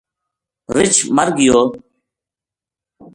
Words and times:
رچھ 0.75 0.99
مر 1.15 1.27
گیو 1.37 1.59